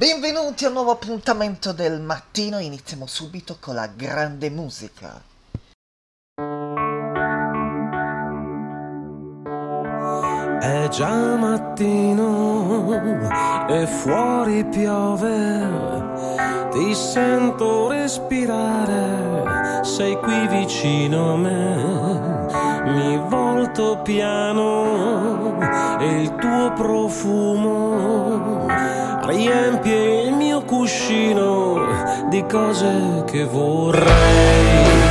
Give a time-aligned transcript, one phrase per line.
[0.00, 5.20] Benvenuti a un nuovo appuntamento del mattino, iniziamo subito con la grande musica.
[10.58, 12.88] È già mattino
[13.68, 15.68] e fuori piove,
[16.70, 22.46] ti sento respirare, sei qui vicino a me,
[22.84, 25.58] mi volto piano
[26.00, 28.66] e il tuo profumo
[29.26, 35.09] riempie il mio cuscino di cose che vorrei.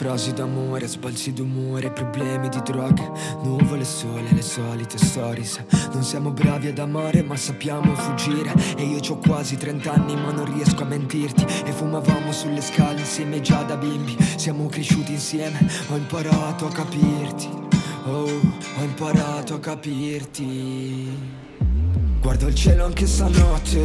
[0.00, 3.06] Frasi d'amore, sbalzi d'umore, problemi di droghe.
[3.42, 5.44] Nuvole sole, le solite storie
[5.92, 8.50] Non siamo bravi ad amare ma sappiamo fuggire.
[8.78, 11.44] E io ho quasi 30 anni ma non riesco a mentirti.
[11.66, 14.16] E fumavamo sulle scale insieme già da bimbi.
[14.36, 17.48] Siamo cresciuti insieme, ho imparato a capirti.
[18.06, 18.40] Oh,
[18.78, 21.14] ho imparato a capirti.
[22.22, 23.84] Guardo il cielo anche stanotte.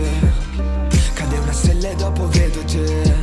[1.14, 3.14] Cade una stella e dopo vedo te.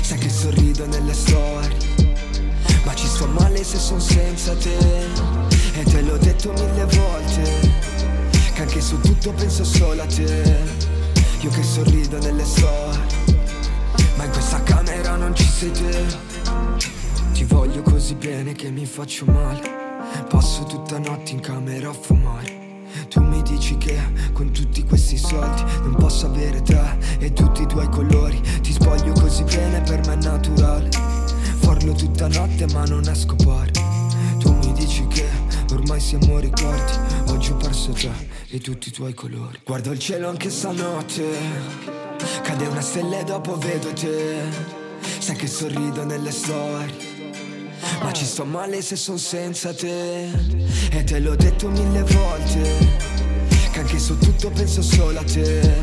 [0.00, 1.85] Sai che sorrido nelle storie
[3.16, 4.76] sto male se son senza te.
[5.74, 7.70] E te l'ho detto mille volte
[8.54, 10.62] Che anche su tutto penso solo a te.
[11.40, 12.98] Io che sorrido nelle storie
[14.16, 16.04] Ma in questa camera non ci sei te.
[17.32, 19.62] Ti voglio così bene che mi faccio male.
[20.28, 22.64] Passo tutta notte in camera a fumare.
[23.08, 23.98] Tu mi dici che
[24.32, 26.80] con tutti questi soldi non posso avere te
[27.18, 28.40] e tutti i tuoi colori.
[28.60, 31.25] Ti spoglio così bene, per me è naturale
[31.66, 33.72] Farlo tutta notte ma non esco fuori
[34.38, 35.26] Tu mi dici che
[35.72, 36.92] ormai siamo ricordi.
[37.26, 38.08] Oggi ho perso te
[38.50, 39.58] e tutti i tuoi colori.
[39.64, 41.24] Guardo il cielo anche stanotte.
[42.44, 44.42] Cade una stella e dopo vedo te.
[45.18, 46.94] Sai che sorrido nelle storie.
[48.00, 50.30] Ma ci sto male se son senza te.
[50.92, 52.88] E te l'ho detto mille volte.
[53.72, 55.74] Che anche su tutto penso solo a te.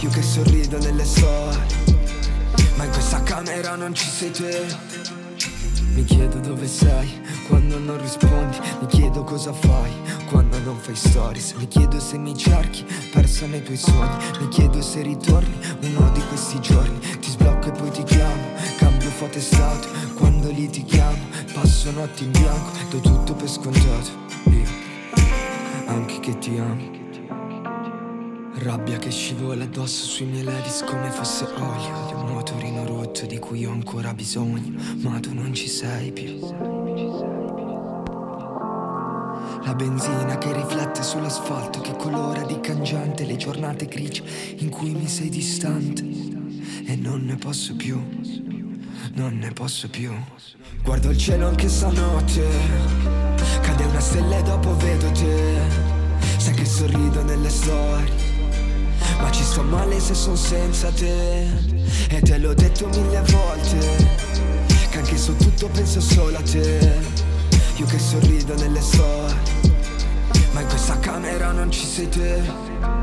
[0.00, 1.87] Io che sorrido nelle storie
[2.78, 4.64] Ma in questa camera non ci sei te.
[5.94, 9.90] Mi chiedo dove sei quando non rispondi Mi chiedo cosa fai
[10.30, 11.54] quando non fai stories.
[11.54, 14.16] Mi chiedo se mi cerchi persa nei tuoi sogni.
[14.38, 17.00] Mi chiedo se ritorni uno di questi giorni.
[17.00, 19.88] Ti sblocco e poi ti chiamo Cambio foto e stato.
[20.14, 21.18] Quando lì ti chiamo
[21.52, 24.10] Passo notti in bianco Do tutto per scontato.
[24.50, 24.86] Io
[25.86, 26.97] anche che ti amo
[28.60, 32.06] Rabbia che scivola addosso sui miei ladies come fosse olio.
[32.08, 36.40] Di un motorino rotto di cui ho ancora bisogno Ma tu non ci sei più.
[39.62, 44.24] La benzina che riflette sull'asfalto Che colora di cangiante le giornate grigie
[44.58, 46.02] In cui mi sei distante.
[46.84, 48.02] E non ne posso più
[49.14, 50.12] Non ne posso più.
[50.82, 52.44] Guardo il cielo anche stanotte
[53.62, 55.60] Cade una stella e dopo vedo te.
[56.38, 58.27] Sai che sorrido nelle storie
[59.20, 61.46] ma ci sto male se son senza te.
[62.10, 64.06] E te l'ho detto mille volte
[64.90, 66.96] Che anche su tutto penso solo a te.
[67.76, 69.36] Io che sorrido nelle storie
[70.52, 72.97] Ma in questa camera non ci sei te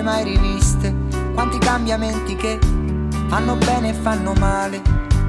[0.00, 0.94] facce mai riviste,
[1.34, 2.58] quanti cambiamenti che
[3.28, 4.80] fanno bene e fanno male.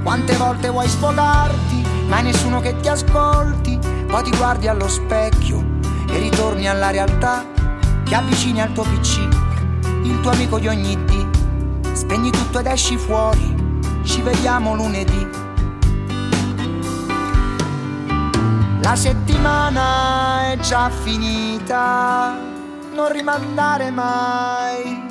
[0.03, 3.77] Quante volte vuoi sfogarti, ma hai nessuno che ti ascolti,
[4.07, 5.63] poi ti guardi allo specchio
[6.09, 7.45] e ritorni alla realtà,
[8.03, 9.19] ti avvicini al tuo PC,
[10.03, 11.27] il tuo amico di ogni dì,
[11.93, 13.55] spegni tutto ed esci fuori,
[14.03, 15.39] ci vediamo lunedì.
[18.81, 22.50] La settimana è già finita,
[22.93, 25.09] non rimandare mai.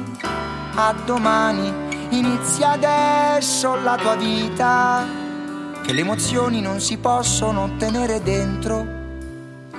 [0.75, 1.73] A domani
[2.11, 5.06] inizia adesso la tua vita,
[5.82, 8.87] che le emozioni non si possono tenere dentro,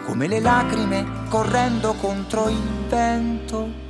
[0.05, 3.80] come le lacrime correndo contro il vento.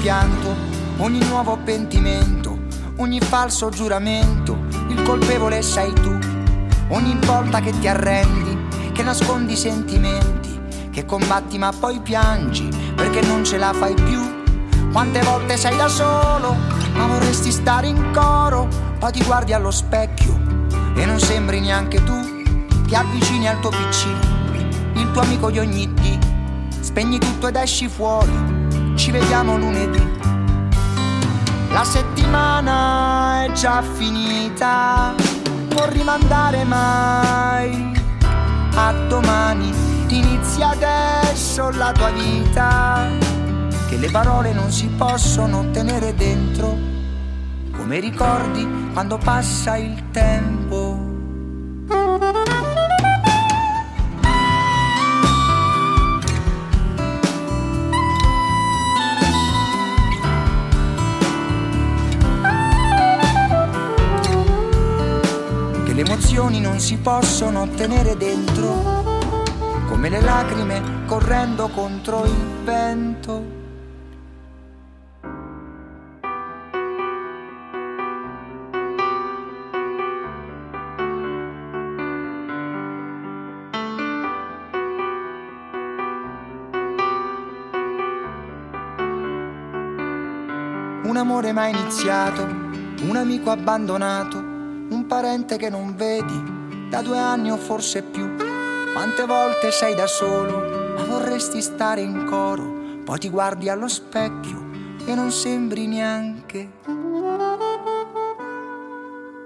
[0.00, 0.56] Rimpianto,
[0.96, 2.58] ogni nuovo pentimento,
[2.96, 4.56] ogni falso giuramento,
[4.88, 6.18] il colpevole sei tu.
[6.88, 12.66] Ogni volta che ti arrendi, che nascondi sentimenti, che combatti ma poi piangi
[12.96, 14.18] perché non ce la fai più.
[14.90, 16.56] Quante volte sei da solo,
[16.94, 18.68] ma vorresti stare in coro,
[18.98, 20.34] poi ti guardi allo specchio
[20.96, 22.18] e non sembri neanche tu.
[22.86, 24.06] Ti avvicini al tuo PC,
[24.94, 26.18] il tuo amico di ogni dì,
[26.80, 28.59] spegni tutto ed esci fuori
[29.00, 30.06] ci vediamo lunedì.
[31.70, 35.14] La settimana è già finita,
[35.74, 37.98] non rimandare mai.
[38.74, 39.72] A domani
[40.08, 43.08] inizia adesso la tua vita,
[43.88, 46.76] che le parole non si possono tenere dentro,
[47.74, 50.89] come ricordi quando passa il tempo.
[66.80, 68.72] Si possono tenere dentro,
[69.86, 73.58] come le lacrime correndo contro il vento.
[91.02, 92.42] Un amore mai iniziato,
[93.02, 94.58] un amico abbandonato
[94.90, 96.59] un parente che non vedi
[96.90, 98.34] da due anni o forse più.
[98.92, 100.58] Quante volte sei da solo,
[100.96, 104.58] ma vorresti stare in coro, poi ti guardi allo specchio
[105.06, 106.68] e non sembri neanche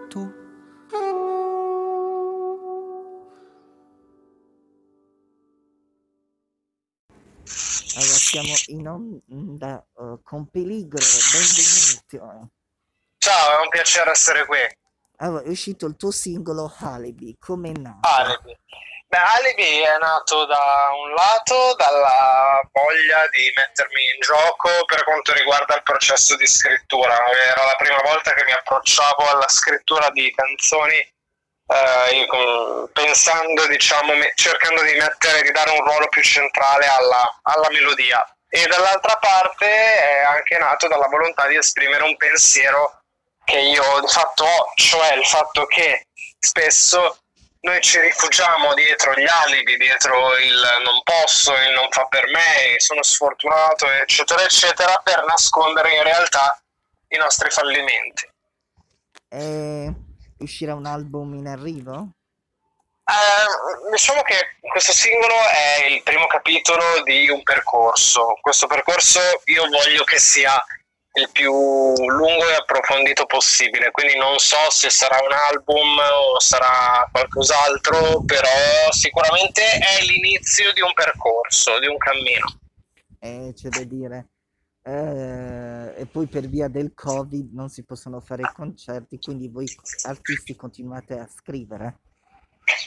[0.08, 0.32] tu.
[7.96, 12.50] Allora siamo in onda uh, con Peligro, benvenuti.
[13.18, 14.58] Ciao, è un piacere essere qui.
[15.24, 18.06] È uscito il tuo singolo Alibi, come è nato?
[18.06, 18.54] Alibi.
[19.06, 25.32] Beh, Alibi è nato da un lato dalla voglia di mettermi in gioco per quanto
[25.32, 27.14] riguarda il processo di scrittura.
[27.32, 34.82] Era la prima volta che mi approcciavo alla scrittura di canzoni eh, pensando, diciamo, cercando
[34.82, 38.22] di mettere, di dare un ruolo più centrale alla, alla melodia.
[38.48, 43.03] E dall'altra parte è anche nato dalla volontà di esprimere un pensiero
[43.44, 46.06] che io di fatto ho, cioè il fatto che
[46.38, 47.18] spesso
[47.60, 52.74] noi ci rifugiamo dietro gli alibi, dietro il non posso, il non fa per me,
[52.78, 56.60] sono sfortunato, eccetera, eccetera, per nascondere in realtà
[57.08, 58.28] i nostri fallimenti.
[59.28, 59.92] E
[60.38, 62.08] uscirà un album in arrivo?
[63.06, 68.38] Eh, diciamo che questo singolo è il primo capitolo di un percorso.
[68.40, 70.62] Questo percorso io voglio che sia
[71.16, 77.08] il più lungo e approfondito possibile, quindi non so se sarà un album o sarà
[77.10, 82.58] qualcos'altro, però sicuramente è l'inizio di un percorso, di un cammino.
[83.20, 84.28] Eh, c'è da dire.
[84.86, 89.66] Eh, e poi per via del covid non si possono fare concerti, quindi voi
[90.02, 92.00] artisti continuate a scrivere.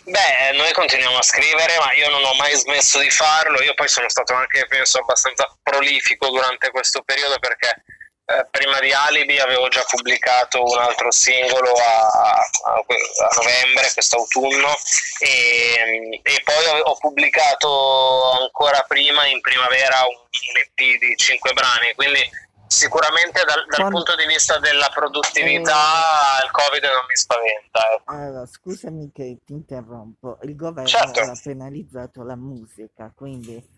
[0.03, 3.61] Beh, noi continuiamo a scrivere, ma io non ho mai smesso di farlo.
[3.61, 7.83] Io poi sono stato anche, penso, abbastanza prolifico durante questo periodo perché
[8.29, 14.75] eh, prima di Alibi avevo già pubblicato un altro singolo a, a, a novembre, quest'autunno,
[15.19, 21.93] e, e poi ho, pubblicato ancora prima, in primavera, un, un EP di cinque brani,
[21.95, 22.19] quindi
[22.67, 26.45] sicuramente dal, dal punto di vista della produttività eh...
[26.45, 27.93] il Covid non mi spaventa.
[27.93, 28.11] Ecco.
[28.11, 31.21] Allora, scusami che ti interrompo, il governo certo.
[31.21, 33.75] ha penalizzato la musica, quindi...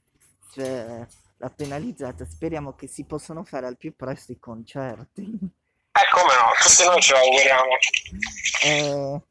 [0.51, 1.05] Cioè
[1.39, 2.25] l'ha penalizzata.
[2.25, 5.21] Speriamo che si possano fare al più presto i concerti.
[5.21, 7.77] Eh, come no, tutti noi ce l'auguriamo.
[8.63, 9.21] Eh,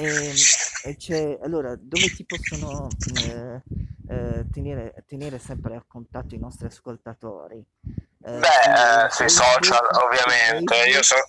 [0.00, 2.88] eh, eh, allora, dove ti possono
[3.24, 3.62] eh,
[4.08, 7.64] eh, tenere, tenere, sempre a contatto i nostri ascoltatori?
[8.24, 10.74] Eh, Beh, sui social, ovviamente.
[10.88, 11.22] Io sono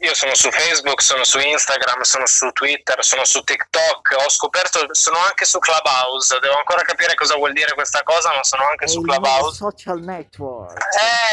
[0.00, 4.92] io sono su Facebook, sono su Instagram, sono su Twitter, sono su TikTok, ho scoperto,
[4.92, 8.86] sono anche su Clubhouse, devo ancora capire cosa vuol dire questa cosa, ma sono anche
[8.86, 9.56] È su Clubhouse.
[9.56, 10.76] social network.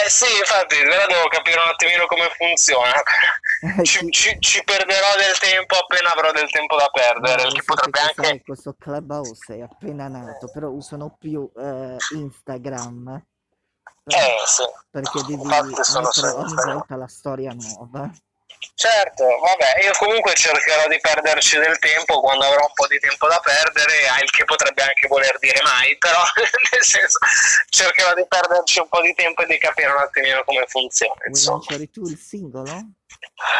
[0.05, 2.93] Eh sì, infatti, però devo capire un attimino come funziona.
[3.77, 7.63] Eh, ci, ci, ci, perderò del tempo appena avrò del tempo da perdere, no, che
[7.63, 8.23] potrebbe che anche...
[8.23, 13.23] Sai, questo Clubhouse è appena nato, però usano più eh, Instagram.
[14.05, 14.63] Eh sì.
[14.89, 18.09] Perché devi mettere ogni volta la storia nuova.
[18.75, 23.27] Certo, vabbè, io comunque cercherò di perderci del tempo quando avrò un po' di tempo
[23.27, 26.21] da perdere, il che potrebbe anche voler dire mai, però
[26.71, 27.19] nel senso
[27.69, 31.13] cercherò di perderci un po' di tempo e di capire un attimino come funziona.
[31.25, 32.71] Vuoi lanciare tu il singolo?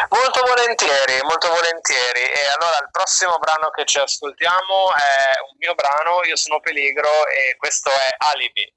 [0.08, 2.20] Molto volentieri, molto volentieri.
[2.20, 7.26] E allora il prossimo brano che ci ascoltiamo è un mio brano, io sono Peligro
[7.28, 8.72] e questo è Alibi.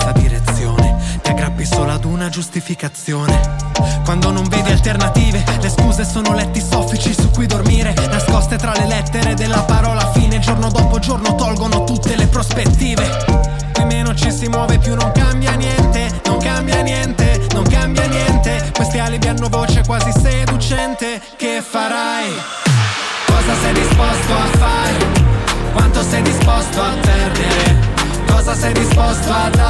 [0.00, 3.38] Senza direzione Ti aggrappi solo ad una giustificazione
[4.04, 8.86] Quando non vedi alternative Le scuse sono letti soffici su cui dormire Nascoste tra le
[8.86, 13.08] lettere della parola fine Giorno dopo giorno tolgono tutte le prospettive
[13.72, 18.70] Qui meno ci si muove più non cambia niente Non cambia niente, non cambia niente
[18.74, 22.32] Questi alibi hanno voce quasi seducente Che farai?
[23.26, 25.28] Cosa sei disposto a fare?
[25.72, 27.88] Quanto sei disposto a perdere?
[28.26, 29.69] Cosa sei disposto a dare?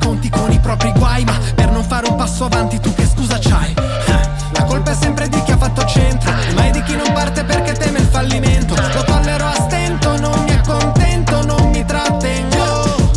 [0.00, 3.38] Conti con i propri guai Ma per non fare un passo avanti tu che scusa
[3.38, 3.72] c'hai?
[3.72, 7.44] Eh, la colpa è sempre di chi ha fatto centro Mai di chi non parte
[7.44, 13.10] perché teme il fallimento Lo tollero a stento, non mi accontento, non mi trattengo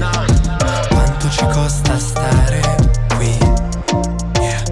[0.89, 2.61] Quanto ci costa stare
[3.15, 3.37] qui?
[4.39, 4.63] Yeah.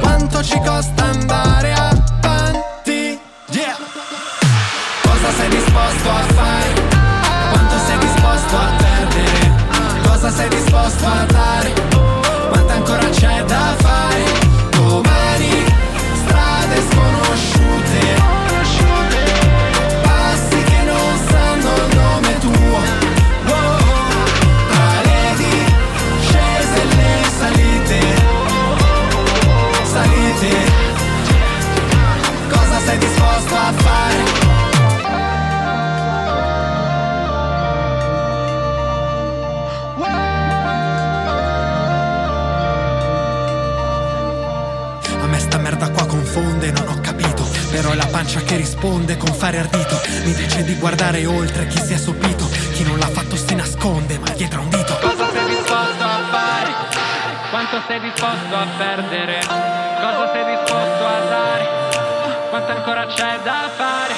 [0.00, 1.75] Quanto ci costa andare avanti?
[10.30, 11.72] Sei disposto a dare?
[12.48, 13.85] Quanto ancora c'è da fare?
[48.26, 50.00] Pancia che risponde con fare ardito.
[50.24, 52.48] Mi dice di guardare oltre chi si è sopito.
[52.72, 54.98] Chi non l'ha fatto si nasconde, ma dietro a un dito.
[55.00, 56.72] Cosa sei disposto a fare?
[57.50, 59.38] Quanto sei disposto a perdere?
[59.46, 61.68] Cosa sei disposto a dare?
[62.50, 64.15] Quanto ancora c'è da fare?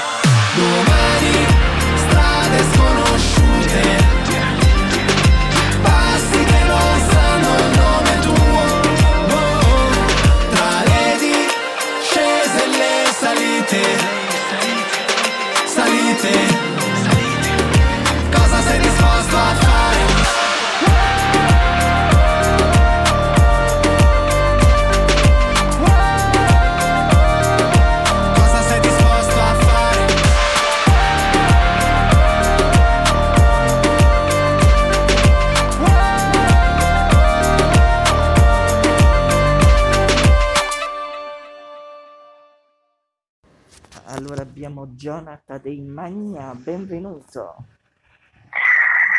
[44.18, 47.54] Allora abbiamo Jonathan dei Magna, benvenuto.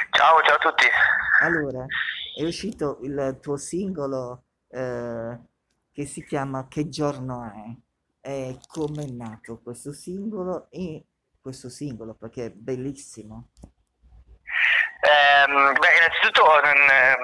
[0.10, 0.84] Ciao, ciao a tutti.
[1.42, 1.86] Allora,
[2.36, 5.40] è uscito il tuo singolo eh,
[5.94, 8.30] che si chiama Che giorno è?
[8.30, 11.06] E come è nato questo singolo e
[11.40, 13.52] questo singolo perché è bellissimo.
[15.00, 17.16] Ehm, beh, innanzitutto eh,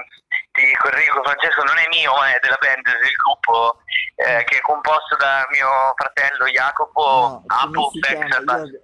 [0.55, 3.79] ti correggo Francesco, non è mio, ma è della band, del gruppo
[4.15, 7.91] eh, che è composto da mio fratello Jacopo, No, Apo,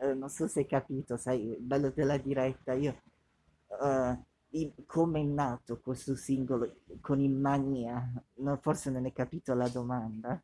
[0.01, 2.95] eh, non so se hai capito, sai, bello della diretta, io
[4.53, 8.03] i- come è nato questo singolo con in mania?
[8.37, 10.39] No, forse non hai capito la domanda.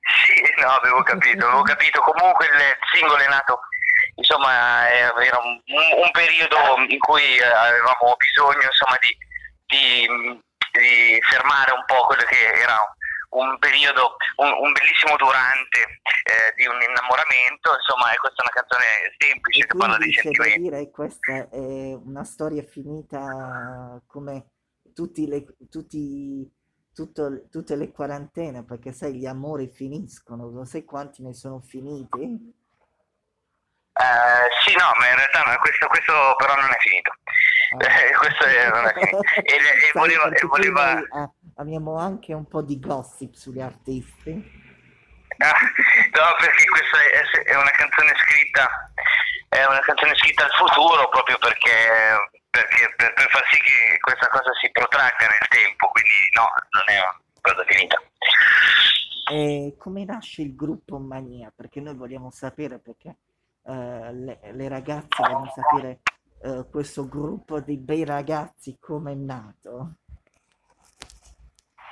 [0.00, 2.00] Sì, no, avevo capito, avevo capito.
[2.00, 2.52] Comunque il
[2.92, 3.60] singolo è nato,
[4.14, 6.56] insomma, eh, era un, un- un periodo
[6.88, 9.16] in cui eh, avevamo bisogno, insomma, di,
[9.66, 10.42] di-
[10.78, 12.78] di fermare un po' quello che era
[13.30, 18.84] un periodo, un, un bellissimo durante eh, di un innamoramento, insomma, questa è una canzone
[19.18, 20.60] semplice E che parla dei sentimenti.
[20.60, 24.46] dire questa è una storia finita come
[24.94, 26.50] tutti le, tutti,
[26.94, 32.56] tutto- tutte le quarantene, perché sai, gli amori finiscono, non sai quanti ne sono finiti?
[33.98, 37.12] Eh, sì, no, ma in realtà no, questo, questo però non è finito.
[37.78, 39.20] Eh, questo è- non è finito.
[39.42, 44.30] E, e voleva, e voleva- ah, abbiamo anche un po' di gossip sugli artisti.
[45.38, 48.90] Ah, no, perché questa è, è una canzone scritta,
[49.48, 51.70] è una canzone scritta al futuro proprio perché,
[52.50, 56.82] perché per, per far sì che questa cosa si protragga nel tempo, quindi no, non
[56.86, 58.02] è una cosa finita.
[59.30, 61.52] E come nasce il gruppo Mania?
[61.54, 63.16] Perché noi vogliamo sapere, perché
[63.64, 66.00] eh, le, le ragazze vogliono sapere
[66.42, 69.94] eh, questo gruppo di bei ragazzi come è nato.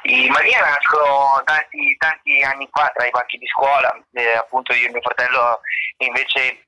[0.03, 4.87] I Maria nascono tanti, tanti anni fa tra i banchi di scuola, eh, appunto io
[4.87, 5.61] e mio fratello
[5.99, 6.67] invece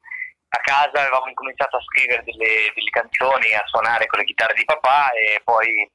[0.48, 4.64] a casa avevamo incominciato a scrivere delle, delle canzoni, a suonare con le chitarre di
[4.64, 5.88] papà e poi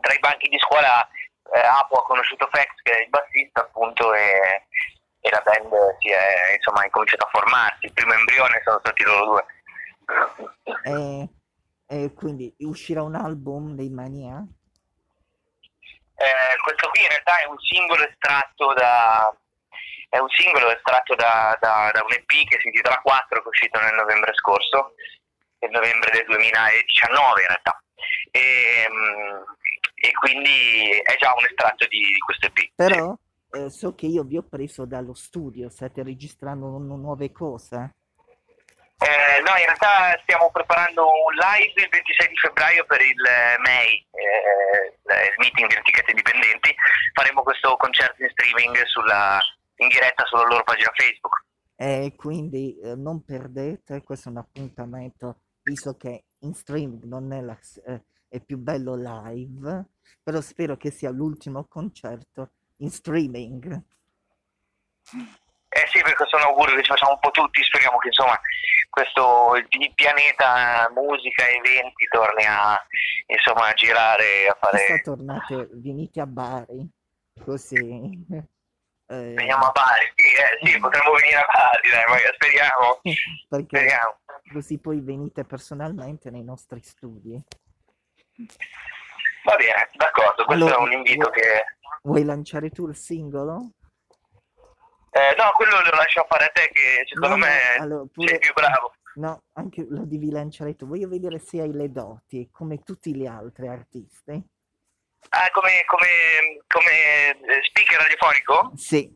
[0.00, 1.02] tra i banchi di scuola
[1.54, 4.66] eh, Apo ha conosciuto Fex che è il bassista appunto e,
[5.20, 9.02] e la band si è insomma ha incominciato a formarsi, il primo embrione sono stati
[9.02, 9.44] loro due.
[10.84, 11.28] E,
[11.86, 14.44] e quindi uscirà un album dei Mania?
[16.14, 19.34] Eh, questo qui in realtà è un singolo estratto da
[20.10, 23.48] è un singolo estratto da, da- da un EP che si intitola 4 che è
[23.48, 24.94] uscito nel novembre scorso
[25.60, 27.82] nel novembre del 2019 in realtà
[28.32, 29.42] e, mm,
[29.94, 33.16] e quindi è già un estratto di, di questo EP Però
[33.52, 37.94] eh, so che io vi ho preso dallo studio, state registrando nu- nuove cose.
[39.00, 43.56] Eh, no in realtà stiamo preparando un live il 26 di febbraio per il eh,
[43.58, 46.74] MEI eh, il meeting di etichette indipendenti
[47.14, 49.38] faremo questo concerto in streaming sulla,
[49.76, 51.44] in diretta sulla loro pagina Facebook
[51.76, 57.40] E quindi eh, non perdete, questo è un appuntamento, visto che in streaming non è,
[57.40, 59.86] la, eh, è più bello live,
[60.22, 63.82] però spero che sia l'ultimo concerto in streaming.
[65.72, 68.38] Eh sì, perché sono augurio che ci facciamo un po' tutti, speriamo che insomma
[68.90, 72.76] questo il pianeta musica e eventi torni a
[73.26, 76.88] insomma a girare, a fare tornate, venite a Bari,
[77.44, 77.76] così.
[77.78, 78.44] eh,
[79.06, 83.00] veniamo a Bari, sì, eh, sì, potremmo venire a Bari, dai, magari, speriamo,
[83.48, 84.18] perché speriamo.
[84.52, 87.40] così poi venite personalmente nei nostri studi.
[89.44, 91.64] Va bene, d'accordo, questo Allora, è un invito vuoi- che
[92.02, 93.72] Vuoi lanciare tu il singolo?
[95.10, 98.38] Eh, no, quello lo lascio fare a te che secondo No, me allora, sei pure-
[98.38, 98.94] più bravo.
[99.14, 100.86] No, anche lo devi lanciare tu.
[100.86, 104.32] Voglio vedere se hai le doti, come tutti gli altri artisti.
[105.30, 108.72] Ah, come, come, come eh, speaker radiofonico?
[108.76, 109.12] Sì,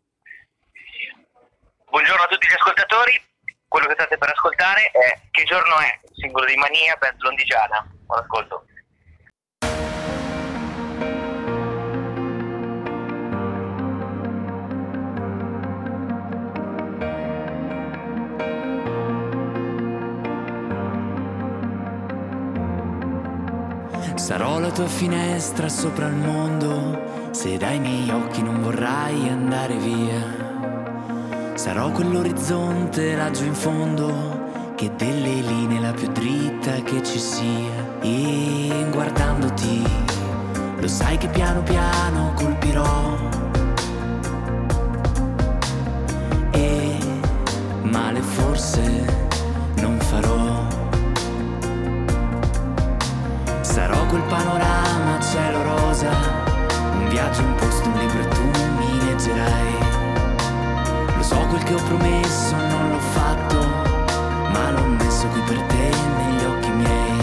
[1.89, 3.21] buongiorno a tutti gli ascoltatori.
[3.67, 5.99] Quello che state per ascoltare è Che giorno è?
[6.13, 7.85] Singolo di Mania, band londigiana.
[8.05, 8.65] Buon ascolto.
[24.25, 31.53] Sarò la tua finestra sopra il mondo, se dai miei occhi non vorrai andare via.
[31.53, 37.99] Sarò quell'orizzonte laggiù in fondo, che delle linee la più dritta che ci sia.
[38.01, 39.83] E guardandoti,
[40.79, 43.17] lo sai che piano piano colpirò.
[46.49, 46.97] E
[47.83, 49.24] male forse
[54.05, 56.11] Sarò quel panorama cielo rosa,
[56.91, 58.43] un viaggio, un posto, un libro e tu
[58.77, 59.73] mi leggerai.
[61.15, 63.57] Lo so quel che ho promesso, non l'ho fatto,
[64.51, 67.14] ma l'ho messo qui per te negli occhi miei.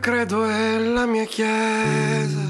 [0.00, 2.48] Credo è la mia chiesa.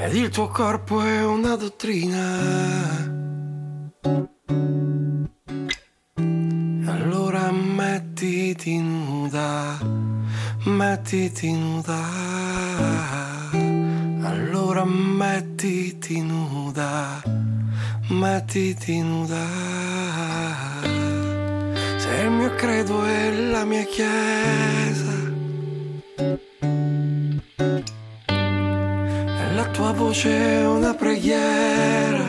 [0.00, 3.06] Ed il tuo corpo è una dottrina,
[6.86, 9.78] allora mettiti nuda,
[10.64, 12.00] mettiti nuda,
[14.22, 17.22] allora mettiti nuda,
[18.08, 19.88] mettiti nuda.
[22.08, 25.12] Se il mio credo e la mia chiesa,
[29.36, 32.26] e la tua voce è una preghiera,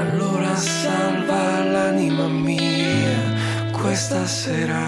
[0.00, 4.82] allora salva l'anima mia questa sera.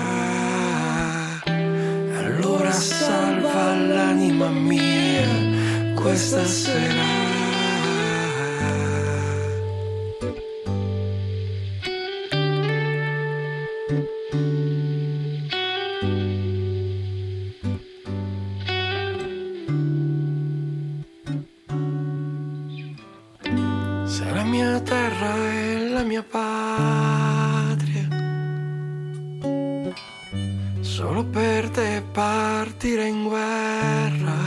[2.16, 5.28] Allora salva l'anima mia
[5.94, 7.23] questa sera.
[24.84, 28.08] Terra è la mia patria,
[30.80, 34.43] solo per te partire in guerra.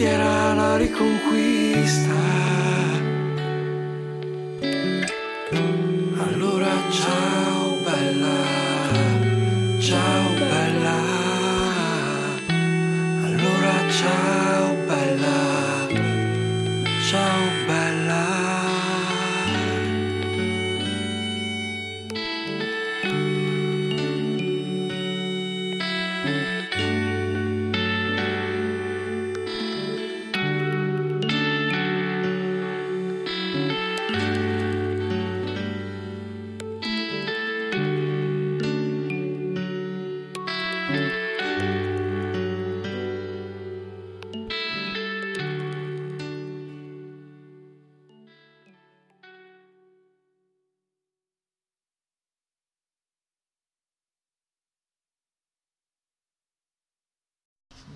[0.00, 2.14] La mia bandiera la riconquista.
[6.24, 8.36] Allora ciao bella,
[9.78, 10.98] ciao bella.
[13.24, 14.59] Allora ciao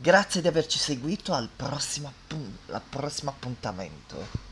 [0.04, 2.12] Grazie di averci seguito al prossimo,
[2.90, 4.44] prossimo appuntamento.